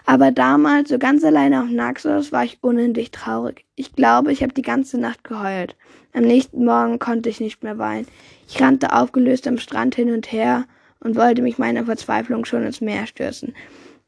Aber 0.04 0.32
damals, 0.32 0.88
so 0.88 0.98
ganz 0.98 1.24
alleine 1.24 1.62
auf 1.62 1.70
Naxos, 1.70 2.32
war 2.32 2.44
ich 2.44 2.58
unendlich 2.60 3.12
traurig. 3.12 3.64
Ich 3.76 3.94
glaube, 3.94 4.32
ich 4.32 4.42
habe 4.42 4.52
die 4.52 4.62
ganze 4.62 4.98
Nacht 4.98 5.22
geheult. 5.22 5.76
Am 6.12 6.22
nächsten 6.22 6.64
Morgen 6.64 6.98
konnte 6.98 7.28
ich 7.28 7.40
nicht 7.40 7.62
mehr 7.62 7.78
weinen. 7.78 8.06
Ich 8.48 8.60
rannte 8.60 8.92
aufgelöst 8.92 9.46
am 9.46 9.58
Strand 9.58 9.94
hin 9.94 10.12
und 10.12 10.32
her 10.32 10.64
und 10.98 11.14
wollte 11.14 11.40
mich 11.40 11.58
meiner 11.58 11.84
Verzweiflung 11.84 12.44
schon 12.44 12.64
ins 12.64 12.80
Meer 12.80 13.06
stürzen. 13.06 13.54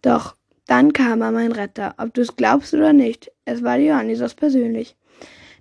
Doch 0.03 0.35
dann 0.67 0.93
kam 0.93 1.23
er 1.23 1.31
mein 1.31 1.53
Retter, 1.53 1.95
ob 1.97 2.13
du 2.13 2.23
es 2.23 2.35
glaubst 2.35 2.75
oder 2.75 2.93
nicht. 2.93 3.31
Es 3.45 3.63
war 3.63 3.79
Dionysos 3.79 4.35
persönlich. 4.35 4.97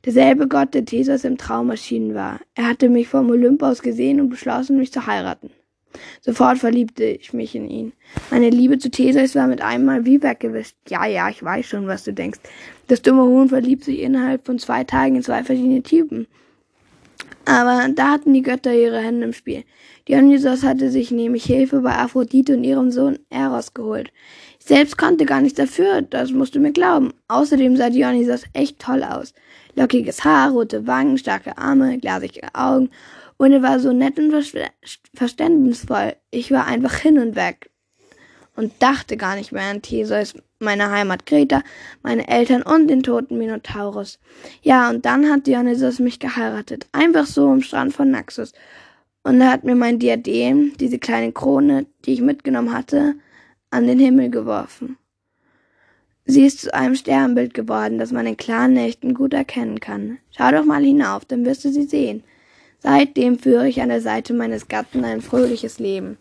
Derselbe 0.04 0.48
Gott, 0.48 0.74
der 0.74 0.86
Theseus 0.86 1.24
im 1.26 1.38
Traum 1.38 1.70
erschienen 1.70 2.16
war. 2.16 2.40
Er 2.56 2.68
hatte 2.68 2.90
mich 2.90 3.08
vom 3.08 3.30
Olymp 3.30 3.62
aus 3.62 3.84
gesehen 3.84 4.20
und 4.20 4.30
beschlossen, 4.30 4.78
mich 4.78 4.92
zu 4.92 5.06
heiraten. 5.06 5.52
Sofort 6.22 6.58
verliebte 6.58 7.04
ich 7.04 7.34
mich 7.34 7.56
in 7.56 7.70
ihn. 7.70 7.94
Meine 8.32 8.50
Liebe 8.50 8.78
zu 8.78 8.90
Theseus 8.90 9.36
war 9.36 9.48
mit 9.48 9.62
einmal 9.62 10.06
wie 10.06 10.22
weggewischt. 10.22 10.76
Ja, 10.90 11.06
ja, 11.06 11.30
ich 11.30 11.44
weiß 11.44 11.66
schon, 11.66 11.88
was 11.88 12.04
du 12.04 12.14
denkst. 12.14 12.40
Das 12.88 13.02
dumme 13.02 13.24
Huhn 13.24 13.50
verliebt 13.50 13.84
sich 13.84 14.00
innerhalb 14.00 14.46
von 14.46 14.60
zwei 14.60 14.84
Tagen 14.84 15.16
in 15.16 15.24
zwei 15.24 15.44
verschiedene 15.44 15.84
Typen. 15.84 16.28
Aber 17.46 17.88
da 17.94 18.12
hatten 18.12 18.34
die 18.34 18.42
Götter 18.42 18.74
ihre 18.74 19.00
Hände 19.00 19.26
im 19.26 19.34
Spiel. 19.34 19.64
Dionysos 20.08 20.64
hatte 20.64 20.90
sich 20.90 21.12
nämlich 21.12 21.46
Hilfe 21.46 21.82
bei 21.82 21.96
Aphrodite 21.96 22.56
und 22.56 22.64
ihrem 22.64 22.92
Sohn 22.92 23.20
Eros 23.30 23.74
geholt. 23.74 24.12
Ich 24.60 24.66
selbst 24.66 24.98
konnte 24.98 25.26
gar 25.26 25.42
nichts 25.42 25.58
dafür, 25.58 26.02
das 26.02 26.32
musst 26.32 26.56
du 26.56 26.60
mir 26.60 26.72
glauben. 26.72 27.14
Außerdem 27.28 27.78
sah 27.78 27.90
Dionysos 27.90 28.44
echt 28.54 28.80
toll 28.80 29.04
aus. 29.04 29.34
Lockiges 29.76 30.24
Haar, 30.24 30.52
rote 30.52 30.88
Wangen, 30.88 31.18
starke 31.18 31.58
Arme, 31.58 32.00
glasige 32.00 32.42
Augen 32.54 32.90
und 33.38 33.52
er 33.52 33.62
war 33.62 33.80
so 33.80 33.92
nett 33.92 34.18
und 34.18 34.34
verständnisvoll. 35.14 36.16
Ich 36.32 36.52
war 36.52 36.66
einfach 36.66 36.96
hin 36.96 37.20
und 37.20 37.36
weg 37.36 37.70
und 38.56 38.72
dachte 38.80 39.18
gar 39.18 39.36
nicht 39.36 39.52
mehr 39.52 39.64
an 39.64 39.82
Theseus, 39.82 40.34
meine 40.60 40.90
Heimat 40.90 41.26
Kreta, 41.26 41.62
meine 42.02 42.28
Eltern 42.28 42.62
und 42.62 42.88
den 42.88 43.04
toten 43.04 43.38
Minotaurus. 43.38 44.20
Ja, 44.62 44.90
und 44.90 45.06
dann 45.06 45.30
hat 45.30 45.48
Dionysos 45.48 46.00
mich 46.00 46.20
geheiratet, 46.20 46.88
einfach 46.92 47.26
so 47.26 47.50
am 47.50 47.62
Strand 47.62 47.94
von 47.94 48.12
Naxos. 48.12 48.54
Und 49.24 49.42
er 49.42 49.52
hat 49.52 49.64
mir 49.64 49.76
mein 49.76 50.00
Diadem, 50.00 50.74
diese 50.80 51.00
kleine 51.00 51.32
Krone, 51.32 51.88
die 52.06 52.14
ich 52.14 52.22
mitgenommen 52.22 52.72
hatte, 52.72 53.16
an 53.72 53.88
den 53.88 54.00
Himmel 54.00 54.30
geworfen. 54.30 54.98
Sie 56.28 56.46
ist 56.46 56.62
zu 56.62 56.74
einem 56.74 56.96
Sternbild 56.96 57.54
geworden, 57.54 58.00
das 58.00 58.12
man 58.12 58.26
in 58.26 58.38
klaren 58.38 58.74
Nächten 58.74 59.14
gut 59.14 59.34
erkennen 59.34 59.80
kann. 59.80 60.18
Schau 60.36 60.52
doch 60.52 60.66
mal 60.66 60.84
hinauf, 60.84 61.26
dann 61.26 61.46
wirst 61.46 61.66
du 61.66 61.72
sie 61.72 61.84
sehen. 61.84 62.24
Seitdem 62.80 63.40
führe 63.40 63.68
ich 63.68 63.82
an 63.82 63.90
der 63.90 64.02
Seite 64.02 64.34
meines 64.34 64.68
Gatten 64.68 65.04
ein 65.04 65.22
fröhliches 65.22 65.80
Leben. 65.80 66.18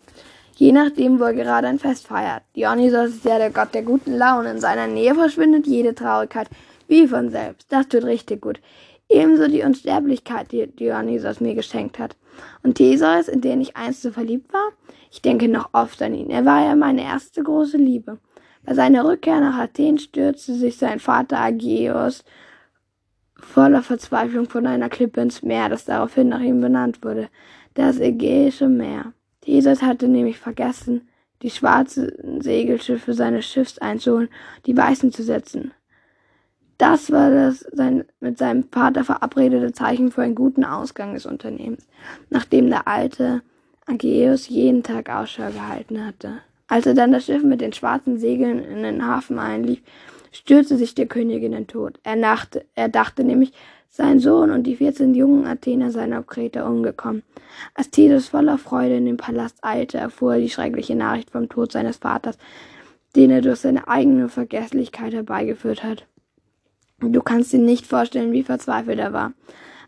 Je 0.55 0.71
nachdem, 0.71 1.19
wo 1.19 1.25
er 1.25 1.33
gerade 1.33 1.67
ein 1.67 1.79
Fest 1.79 2.07
feiert. 2.07 2.43
Dionysos 2.55 3.09
ist 3.09 3.25
ja 3.25 3.37
der 3.37 3.51
Gott 3.51 3.73
der 3.73 3.83
guten 3.83 4.17
Laune. 4.17 4.51
In 4.51 4.59
seiner 4.59 4.87
Nähe 4.87 5.13
verschwindet 5.13 5.67
jede 5.67 5.93
Traurigkeit 5.93 6.47
wie 6.87 7.07
von 7.07 7.29
selbst. 7.29 7.71
Das 7.71 7.87
tut 7.87 8.05
richtig 8.05 8.41
gut. 8.41 8.61
Ebenso 9.09 9.47
die 9.47 9.63
Unsterblichkeit, 9.63 10.51
die 10.51 10.67
Dionysos 10.67 11.39
mir 11.39 11.55
geschenkt 11.55 11.99
hat. 11.99 12.15
Und 12.63 12.75
Theseus, 12.75 13.27
in 13.27 13.41
den 13.41 13.61
ich 13.61 13.75
einst 13.75 14.01
so 14.01 14.11
verliebt 14.11 14.51
war? 14.53 14.71
Ich 15.11 15.21
denke 15.21 15.47
noch 15.47 15.69
oft 15.73 16.01
an 16.01 16.13
ihn. 16.13 16.29
Er 16.29 16.45
war 16.45 16.65
ja 16.65 16.75
meine 16.75 17.03
erste 17.03 17.43
große 17.43 17.77
Liebe. 17.77 18.17
Bei 18.63 18.73
seiner 18.73 19.05
Rückkehr 19.05 19.39
nach 19.39 19.59
Athen 19.59 19.99
stürzte 19.99 20.55
sich 20.55 20.77
sein 20.77 20.99
Vater 20.99 21.37
Ageus 21.37 22.23
voller 23.37 23.83
Verzweiflung 23.83 24.49
von 24.49 24.65
einer 24.67 24.89
Klippe 24.89 25.21
ins 25.21 25.43
Meer, 25.43 25.69
das 25.69 25.85
daraufhin 25.85 26.29
nach 26.29 26.41
ihm 26.41 26.61
benannt 26.61 27.03
wurde, 27.03 27.29
das 27.73 27.99
Ägäische 27.99 28.67
Meer. 28.67 29.13
Theseus 29.41 29.81
hatte 29.81 30.07
nämlich 30.07 30.39
vergessen, 30.39 31.07
die 31.41 31.49
schwarzen 31.49 32.41
Segelschiffe 32.41 33.13
seines 33.13 33.45
Schiffs 33.45 33.77
einzuholen, 33.77 34.29
die 34.65 34.75
weißen 34.75 35.11
zu 35.11 35.23
setzen. 35.23 35.71
Das 36.77 37.11
war 37.11 37.29
das 37.29 37.59
sein, 37.71 38.05
mit 38.19 38.37
seinem 38.37 38.63
Vater 38.69 39.03
verabredete 39.03 39.71
Zeichen 39.71 40.11
für 40.11 40.23
einen 40.23 40.35
guten 40.35 40.65
Ausgang 40.65 41.13
des 41.13 41.25
Unternehmens, 41.25 41.87
nachdem 42.29 42.69
der 42.69 42.87
alte 42.87 43.43
Ageus 43.85 44.49
jeden 44.49 44.83
Tag 44.83 45.09
Ausschau 45.09 45.51
gehalten 45.51 46.05
hatte. 46.05 46.39
Als 46.67 46.85
er 46.85 46.95
dann 46.95 47.11
das 47.11 47.25
Schiff 47.25 47.43
mit 47.43 47.61
den 47.61 47.73
schwarzen 47.73 48.17
Segeln 48.17 48.59
in 48.59 48.81
den 48.81 49.05
Hafen 49.05 49.39
einlief, 49.39 49.81
stürzte 50.35 50.77
sich 50.77 50.95
der 50.95 51.07
König 51.07 51.43
in 51.43 51.53
den 51.53 51.67
Tod. 51.67 51.99
Er, 52.03 52.15
nachte, 52.15 52.65
er 52.75 52.89
dachte 52.89 53.23
nämlich, 53.23 53.53
sein 53.89 54.19
Sohn 54.19 54.51
und 54.51 54.63
die 54.63 54.75
vierzehn 54.75 55.13
jungen 55.13 55.47
Athener 55.47 55.89
seien 55.89 56.13
auf 56.13 56.27
Kreta 56.27 56.67
umgekommen. 56.67 57.23
Als 57.73 57.89
Theseus 57.89 58.27
voller 58.27 58.57
Freude 58.57 58.97
in 58.97 59.05
den 59.05 59.15
Palast 59.15 59.57
eilte, 59.61 59.97
erfuhr 59.97 60.33
er 60.33 60.41
die 60.41 60.49
schreckliche 60.49 60.95
Nachricht 60.95 61.31
vom 61.31 61.47
Tod 61.47 61.71
seines 61.71 61.97
Vaters, 61.97 62.37
den 63.15 63.31
er 63.31 63.41
durch 63.41 63.59
seine 63.59 63.87
eigene 63.87 64.27
Vergesslichkeit 64.27 65.13
herbeigeführt 65.13 65.83
hat. 65.83 66.05
Du 66.99 67.21
kannst 67.21 67.53
dir 67.53 67.59
nicht 67.59 67.87
vorstellen, 67.87 68.33
wie 68.33 68.43
verzweifelt 68.43 68.99
er 68.99 69.13
war. 69.13 69.33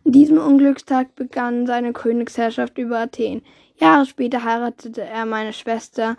An 0.06 0.12
diesem 0.14 0.38
Unglückstag 0.38 1.16
begann 1.16 1.68
seine 1.68 1.92
Königsherrschaft 1.92 2.78
über 2.78 3.00
Athen. 3.00 3.42
Jahre 3.76 4.06
später 4.06 4.46
heiratete 4.46 5.02
er 5.02 5.26
meine 5.26 5.52
Schwester 5.52 6.16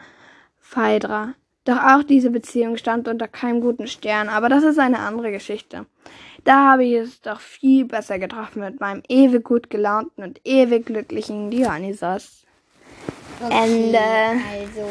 Phaedra. 0.59 1.35
Doch 1.69 1.83
auch 1.85 2.03
diese 2.03 2.31
Beziehung 2.31 2.79
stand 2.79 3.09
unter 3.09 3.29
keinem 3.29 3.61
guten 3.61 3.89
Stern, 3.89 4.31
aber 4.31 4.49
das 4.49 4.65
ist 4.65 4.79
eine 4.79 5.01
andere 5.01 5.31
Geschichte. 5.31 5.85
Da 6.45 6.71
habe 6.71 6.87
ich 6.87 6.95
es 6.95 7.21
doch 7.21 7.41
viel 7.41 7.85
besser 7.85 8.19
getroffen 8.19 8.61
mit 8.61 8.81
meinem 8.81 9.03
ewig 9.07 9.45
gut 9.45 9.69
gelaunten 9.69 10.25
und 10.25 10.41
ewig 10.45 10.87
glücklichen 10.87 11.51
Dionysos. 11.51 12.47
Okay, 13.45 13.65
Ende. 13.65 13.99
Also, 13.99 14.89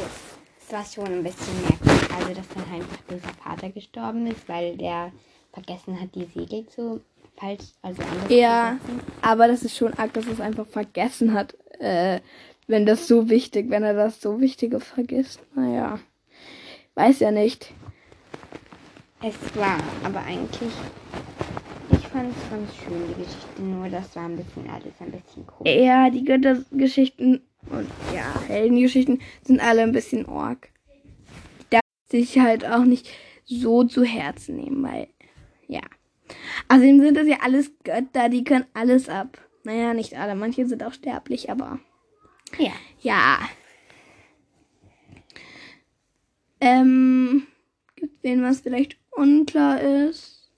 es 0.62 0.72
war 0.72 0.86
schon 0.86 1.12
ein 1.12 1.24
bisschen 1.24 1.62
merkwürdig. 1.67 2.13
Also, 2.15 2.34
dass 2.36 2.48
dann 2.50 2.72
einfach 2.72 2.98
dieser 3.10 3.34
Vater 3.43 3.69
gestorben 3.72 4.27
ist, 4.27 4.48
weil 4.48 4.77
der 4.77 5.12
vergessen 5.53 6.00
hat, 6.00 6.10
die 6.13 6.25
Segel 6.25 6.67
zu 6.67 7.01
falsch, 7.38 7.74
also 7.81 8.03
anders 8.03 8.29
Ja, 8.29 8.77
aber 9.24 9.48
das 9.48 9.63
ist 9.63 9.75
schon 9.75 9.96
arg, 9.96 10.13
dass 10.13 10.27
er 10.27 10.34
es 10.34 10.41
einfach 10.41 10.67
vergessen 10.67 11.34
hat. 11.34 11.55
Äh, 11.79 12.19
wenn 12.67 12.86
das 12.86 13.07
so 13.07 13.29
wichtig, 13.29 13.72
wenn 13.72 13.81
er 13.81 13.96
das 13.96 14.22
so 14.22 14.39
Wichtige 14.39 14.79
vergisst. 14.79 15.39
Naja. 15.55 15.98
Weiß 16.98 17.20
ja 17.20 17.30
nicht. 17.30 17.72
Es 19.22 19.36
war 19.56 19.77
aber 20.04 20.20
eigentlich. 20.22 20.74
Ich 21.92 22.08
fand 22.08 22.36
es 22.36 22.50
ganz 22.50 22.75
schön, 22.75 23.08
die 23.08 23.24
Geschichte, 23.24 23.62
nur 23.62 23.88
das 23.88 24.16
war 24.16 24.25
ein 24.25 24.36
bisschen 24.36 24.68
alles 24.68 24.94
ein 25.00 25.12
bisschen 25.12 25.46
komisch. 25.46 25.75
Ja, 25.75 26.10
die 26.10 26.24
Göttergeschichten 26.24 27.44
und 27.70 27.88
ja, 28.16 28.42
Heldengeschichten 28.48 29.22
sind 29.44 29.60
alle 29.60 29.84
ein 29.84 29.92
bisschen 29.92 30.25
org. 30.25 30.70
Ich 31.60 31.68
darf 31.70 31.82
sich 32.10 32.39
halt 32.39 32.66
auch 32.66 32.84
nicht 32.84 33.08
so 33.46 33.84
zu 33.84 34.04
Herzen 34.04 34.56
nehmen, 34.56 34.82
weil, 34.82 35.08
ja. 35.68 35.82
Außerdem 36.68 37.00
sind 37.01 37.16
das 37.16 37.27
ja 37.27 37.38
alles 37.44 37.72
Götter, 37.84 38.27
die 38.30 38.44
können 38.44 38.66
alles 38.74 39.08
ab. 39.08 39.38
Naja, 39.63 39.94
nicht 39.94 40.18
alle, 40.18 40.34
manche 40.34 40.66
sind 40.66 40.84
auch 40.84 40.94
sterblich, 40.94 41.51
aber. 41.51 41.77
Ja. 42.58 42.72
Ja. 43.01 43.38
Ähm, 46.60 47.48
gibt 47.96 48.24
wen 48.24 48.44
was 48.44 48.62
vielleicht 48.62 48.98
unklar 49.12 49.82
ist? 49.82 50.52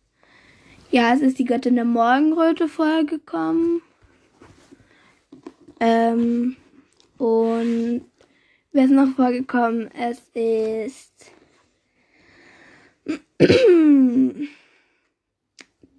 Ja, 0.92 1.14
es 1.14 1.22
ist 1.22 1.38
die 1.40 1.46
Göttin 1.46 1.76
der 1.76 1.86
Morgenröte 1.86 2.68
vorgekommen. 2.68 3.82
Ähm, 5.80 6.56
und 7.18 8.02
wer 8.72 8.86
ist 8.86 8.92
noch 8.92 9.10
vorgekommen? 9.16 9.90
Es 9.94 10.22
ist 10.34 11.32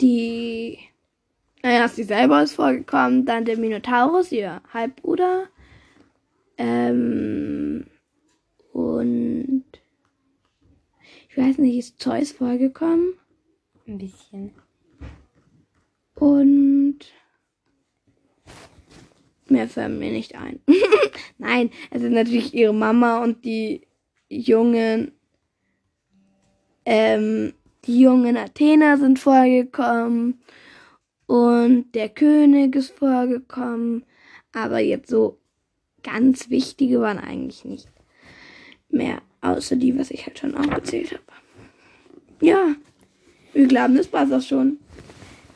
die, 0.00 0.78
naja, 1.62 1.88
sie 1.88 2.04
selber 2.04 2.42
ist 2.42 2.54
vorgekommen, 2.54 3.24
dann 3.24 3.44
der 3.44 3.58
Minotaurus, 3.58 4.32
ihr 4.32 4.60
Halbbruder, 4.72 5.48
ähm, 6.58 7.86
und 8.72 9.39
Ich 11.30 11.36
weiß 11.36 11.58
nicht, 11.58 11.78
ist 11.78 12.00
Zeus 12.00 12.32
vorgekommen? 12.32 13.14
Ein 13.86 13.98
bisschen. 13.98 14.52
Und 16.16 16.98
mehr 19.48 19.68
fällt 19.68 19.96
mir 19.96 20.10
nicht 20.10 20.34
ein. 20.34 20.58
Nein, 21.38 21.70
es 21.92 22.02
ist 22.02 22.10
natürlich 22.10 22.52
ihre 22.52 22.74
Mama 22.74 23.22
und 23.22 23.44
die 23.44 23.86
jungen, 24.28 25.12
ähm, 26.84 27.54
die 27.84 28.00
jungen 28.00 28.36
Athener 28.36 28.98
sind 28.98 29.20
vorgekommen 29.20 30.40
und 31.26 31.92
der 31.94 32.08
König 32.08 32.74
ist 32.74 32.90
vorgekommen, 32.90 34.04
aber 34.52 34.80
jetzt 34.80 35.10
so 35.10 35.38
ganz 36.02 36.50
wichtige 36.50 37.00
waren 37.00 37.18
eigentlich 37.18 37.64
nicht 37.64 37.88
mehr, 38.88 39.22
außer 39.40 39.76
die, 39.76 39.96
was 39.98 40.10
ich 40.10 40.26
halt 40.26 40.38
schon 40.38 40.54
aufgezählt 40.54 41.12
habe. 41.12 41.22
Ja, 42.40 42.74
wir 43.52 43.66
glauben, 43.66 43.96
das 43.96 44.12
war's 44.12 44.32
auch 44.32 44.42
schon. 44.42 44.78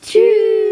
Tschüss. 0.03 0.64